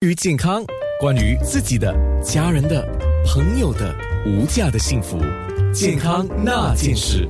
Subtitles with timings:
[0.00, 0.64] 关于健康，
[1.00, 1.92] 关于自己的、
[2.22, 2.86] 家人的、
[3.26, 3.92] 朋友的
[4.24, 5.18] 无价的幸福，
[5.74, 7.28] 健康那件事。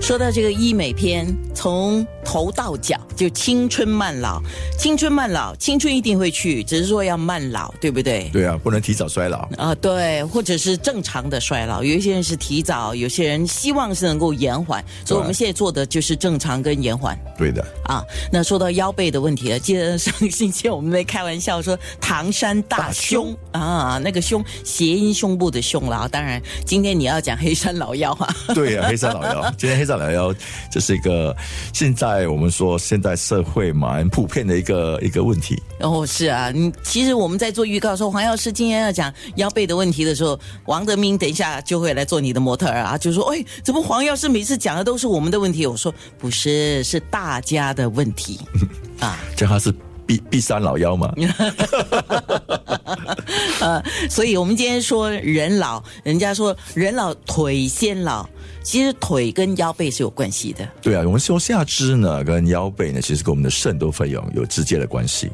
[0.00, 4.40] 说到这个医美篇，从头到脚就青春慢老，
[4.78, 8.30] 青春慢老，青春一定会去，只是说要慢老，对不对？
[8.32, 9.48] 对啊，不能提早衰老。
[9.56, 17.18] 啊，对，或者是正常的衰老，有一些人是提早，有些人希望是能够延缓，所以我们现在做的就是正常跟延缓。
[17.36, 18.02] 对的，啊，
[18.32, 26.08] 那说到腰背的问题了，记得上个星期我们在开玩笑说唐山大胸啊，那个胸谐音胸部的胸了啊。
[26.08, 30.34] 当然，今天你要讲黑山老妖啊，对啊，黑山老妖，今天黑山老妖
[30.70, 31.34] 这是一个
[31.72, 35.60] 现在我们说现在社会蛮普遍的一个一个问题。
[35.80, 45.66] 哦，是啊，你其实我们在做预告说黄药师今天要讲腰背的问题的时候，王德明等一下就会来做你的模特儿啊，就说哎，怎么黄药师每次讲的都是我们的问题？
[45.66, 48.40] 我说不是，是大家的问题
[49.00, 49.18] 啊。
[49.36, 49.72] 这他是
[50.06, 51.12] B B 三老妖嘛？
[53.60, 58.28] 呃，所以我们今天说人老，人家说人老腿先老，
[58.62, 60.68] 其实腿跟腰背是有关系的。
[60.80, 65.30] 对啊，我们说下肢呢跟腰背呢，其实跟我们的肾都会有有直接的关系。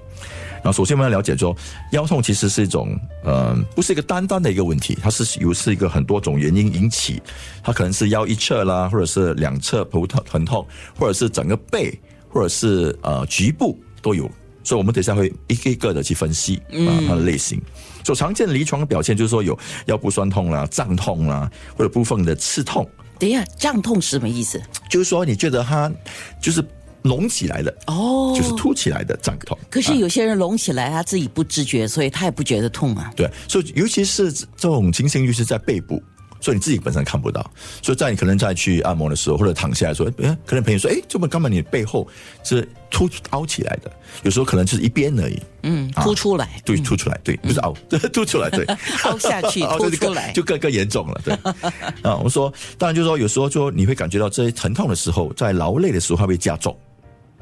[0.61, 1.57] 然后首先我们要了解说，
[1.93, 7.23] 腰痛其实是一种，嗯、不是一个单单的一个问题，它是由是一个很多种原因引起，
[7.63, 10.67] 它可能是腰一侧啦，或者是两侧头疼疼痛，
[10.99, 11.97] 或者是整个背，
[12.29, 14.29] 或者是呃局部都有。
[14.69, 17.59] 所以我们等一下会一个一个的去分析啊它的类型。
[18.05, 22.87] 所常见的临床表现就是说有腰部酸痛啦、胀痛啦，或者部分的刺痛，
[23.19, 24.61] 等一下，胀痛是什么意思？
[24.91, 25.91] 就是说你觉得它
[26.39, 26.63] 就是
[27.01, 29.57] 隆起来的，哦，就是凸起来的胀痛。
[29.71, 33.11] 可是有些人隆起来，他自己不知觉，所以他也不觉得痛啊。
[33.17, 36.03] 对，所以尤其是这种情形，就是在背部，
[36.43, 37.51] 所以你自己本身看不到，
[37.83, 42.07] 所以在你可能在去按摩的时候，或者躺下来说，哎，可能朋友说，哎，这么根本你背后
[42.45, 43.91] 是凸凹起来的，
[44.25, 47.73] 有时候可能就是一边而已，嗯，凸出来，对，凸出来，对，不是凹，
[48.13, 48.65] 凸出来，对，
[49.05, 51.35] 凹下去， 凸出来，就更更严重了，对。
[52.03, 56.77] 啊，我们说，当然就是说，有时候就你会感觉到这些疼痛的时候，在劳累的时候，它会加重。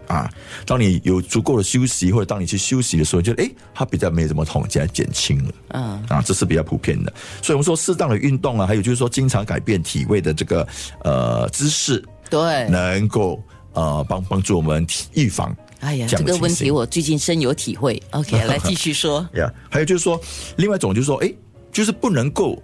[0.06, 0.30] 啊，
[0.64, 5.50] 当你有足够的休息，或者当你去休息的时候，就诶，它比较没怎么痛，现在减轻了。
[5.70, 7.12] 嗯，啊，这是比较普遍的。
[7.42, 10.68] 所以我们说适当的运动啊，还有就是说经常改变体位的这个
[11.02, 12.68] 呃姿势，对。
[12.68, 13.42] 能够
[13.76, 15.54] 呃帮帮助我们体预防。
[15.80, 18.02] 哎呀，这这个问题我最近深有体会。
[18.10, 19.26] OK， 来继续说。
[19.36, 20.20] 呀还有就是说，
[20.56, 21.32] 另外一种就是说，哎，
[21.70, 22.60] 就是不能够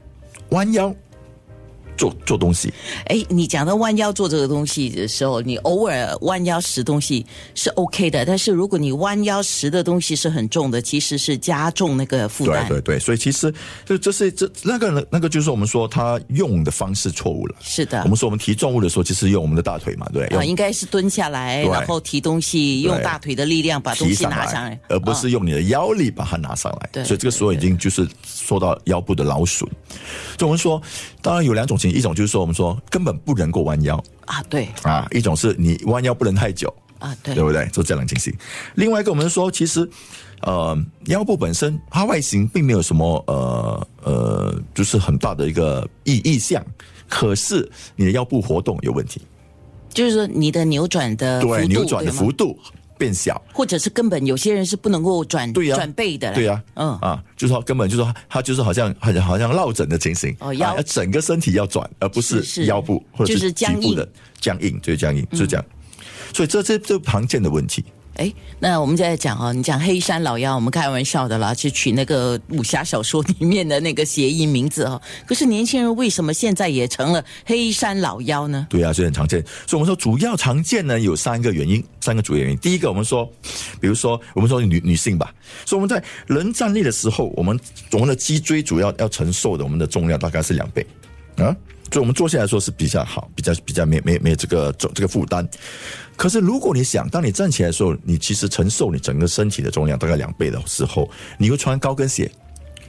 [0.48, 0.92] 弯腰
[2.02, 2.72] 做做东西。
[3.06, 7.24] 哎，你讲到弯腰做这个东西的时候，你偶尔弯腰拾东西
[7.54, 12.66] 是 OK 的，但是如果你弯腰拾的东西是很重的，其实是加重那个负担。
[12.66, 13.54] 对对对，所以其实
[13.84, 17.54] 这这是这那个那个就是我们说他用的方式错误了。
[17.60, 26.90] 是的我们说我们提重物的时候，其实用我们的大腿嘛，对应该是蹲下来，然后提东西，用大腿的力量把东西拿上来，而不是啊用你的腰力把它拿上来。
[26.92, 29.70] 对所以这个时候已经就是受到腰部的劳损。
[30.38, 30.80] 所以我们说，
[31.20, 36.72] 当然有两种情形，一种就是说我们说根本不能够弯腰啊，对啊，一种是你弯腰不能太久。
[36.98, 37.66] 啊，对对不对？
[37.72, 38.32] 就这两情形。
[38.76, 39.90] 另外一个，我们说，其实，
[40.42, 46.64] 呃，腰部本身它外形并没有什么呃呃，就是很大的一个意意向，
[47.08, 49.20] 可是你的腰部活动有问题，
[49.92, 52.56] 就是说你的扭转的对，扭转的幅度
[53.02, 53.42] 变小。
[53.52, 56.96] 或者是根本有些人是不能够转对呀、转背的，对呀、嗯。
[56.98, 60.74] 啊，就是说根本就是说他就是好像好像好像落枕的情形，哦腰。
[60.74, 64.08] 啊整个身体要转，而不是腰部或者就是局部的
[64.40, 65.64] 僵硬，就是僵硬，就是这样。
[66.32, 67.84] 所以这这这常见的问题。
[68.16, 75.00] 哎，那我们在讲哦，你讲黑山老妖，我们开玩笑的啦，去取那个武侠小说里面的那个谐音名字哦。
[75.26, 78.66] 可是年轻人为什么现在也成了黑山老妖呢？
[78.68, 79.42] 对啊，所以很常见。
[79.66, 82.58] 所以我们说主要常见呢有三个原因，三个主要原因。
[82.58, 83.24] 第一个，我们说，
[83.80, 85.32] 比如说我们说女女性吧，
[85.64, 87.58] 所以我们在人站立的时候，我们
[87.92, 90.86] 我们的脊椎主要要承受的我们的重量大概是两倍
[91.36, 91.56] 啊。
[91.90, 95.46] 所以我们坐下来说是比较好，比较比较没没没这个重这个负担。
[96.16, 102.30] 可是如果你想，当你站起来的时候，你其实承受你整个身体的重量大概两倍的时候，你会穿高跟鞋，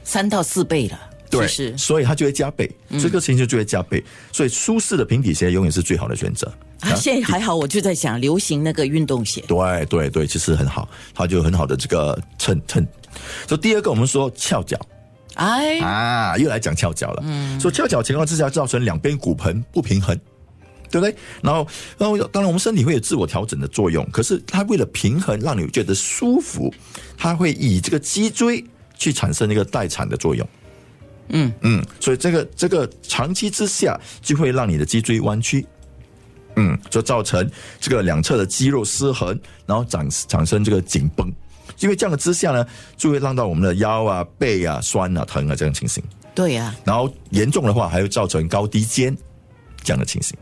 [0.04, 0.98] 三到四倍了，
[1.28, 4.02] 对，其实所以它就会加倍，这个情形就会加倍。
[4.32, 6.50] 所以舒适的平底鞋永远是最好的选择。
[6.80, 12.86] 啊，现在还好，我就在想流行那个运动鞋，对对对，其实很好，它就很好的这个衬衬。
[13.46, 14.78] 所以第二个，我们说翘脚
[15.34, 17.22] 哎，啊，又来讲翘脚了。
[17.26, 20.16] 嗯，所以翘脚情况之下，造成两边骨盆不平衡，
[20.90, 21.14] 对不对？
[21.42, 21.66] 然后，
[21.98, 26.72] 然后当然我们身体会有自我调整的作用，可是它为了平衡，让你觉得舒服，
[27.16, 28.64] 它会以这个脊椎
[28.96, 30.48] 去产生一个代偿的作用。
[31.28, 35.66] 嗯嗯，所以这个这个长期之下就会让你的脊椎弯曲，
[36.56, 37.50] 嗯，就造成
[37.80, 39.28] 这个两侧的肌肉失衡，
[39.64, 41.32] 然后产产生这个紧绷，
[41.80, 42.66] 因为这样的之下呢，
[42.96, 46.02] 就会让到我们的腰啊、背啊酸啊、疼啊这样情形。
[46.34, 49.16] 对呀、然后严重的话，还会造成高低肩
[49.82, 50.36] 这样的情形。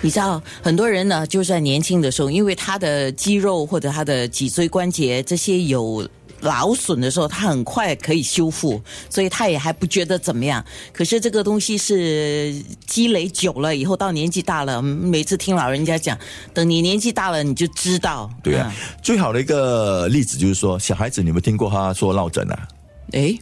[0.00, 6.08] 你知道很多人呢，就在年轻的时候，因为他的肌肉或者他的脊椎关节这些有。
[6.40, 10.64] 劳损的时候，他很快可以修复，所以他也还不觉得怎么样。
[10.92, 12.54] 可是这个东西是
[12.86, 16.18] 积累久了以后，到年纪大了，嗯每次听老人家讲，
[16.52, 18.30] 等你年纪大了，你就知道。
[18.42, 18.72] 对啊，
[19.02, 22.68] 最好的一个例子就是说，小孩子你有没有听过他说落枕啊？
[23.12, 23.38] 嗯，诶，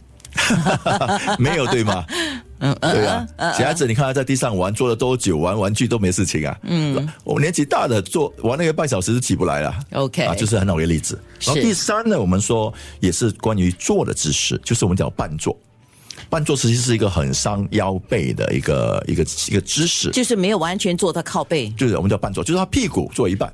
[1.39, 2.05] 没有对吗？
[2.65, 6.57] 嗯嗯，对啊，小孩子你看他在地上玩，坐了多久，玩玩具都没事情啊。
[6.63, 9.75] 嗯，我年纪大的坐玩那个半小时就起不来了。
[9.91, 11.19] OK 啊，就是很好的一个例子。
[11.41, 15.55] 然后第三呢，我们说也是关于坐的姿势，就是我们讲半坐。
[16.29, 21.69] 半坐其实际是一个很伤腰背的一个一个一个姿势，就是没有完全坐到靠背。
[21.71, 23.47] 就是我们叫半坐，就是他屁股坐一半。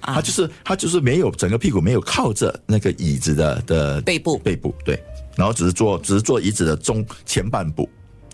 [0.00, 5.02] 啊他就是他就是没有整个屁股没有靠着那个椅子的的背部背部对，
[5.34, 7.88] 然后只是坐只是坐椅子的中前半部，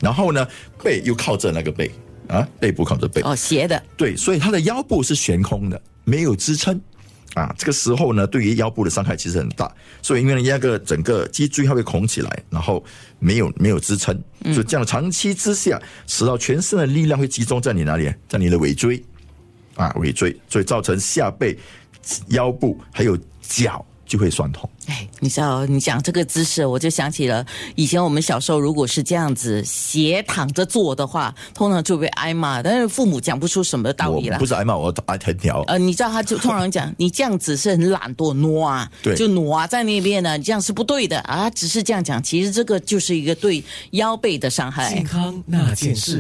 [0.04, 0.46] 然后呢
[0.84, 1.90] 背又靠着那个背
[2.28, 6.78] 啊背部靠着背，哦，斜的，对，所以他的腰部是悬空的，没有支撑。
[7.34, 7.52] 啊。
[7.58, 12.84] 这个时候呢，对于腰部的伤害其实很大，所以因为那个整个脊椎它会拱起来，然后
[13.18, 14.14] 没有没有支撑，
[14.52, 18.12] 所以这样长期之下，使到全身的力量会集中在你哪里？
[18.28, 19.02] 在你的尾椎。
[19.76, 21.58] 啊，尾椎，所以造成下背、
[22.28, 24.68] 腰部还有脚就会酸痛。
[24.86, 34.44] 哎，你知道，你讲这个姿势，我就想起了以前我们小时候，如果是这样子斜躺着坐的话，通常就被挨骂，但是父母讲不出什么道我理来不。
[34.44, 35.62] 是挨骂，我挨藤条。
[35.62, 45.02] 呃，你知道他就通常讲，你这样子是很懒惰挪啊，对就挪啊在那边呢，你这样是不对的啊，只是这样讲，其实这个就是一个对腰背的伤害健。
[45.02, 46.12] 康那件事。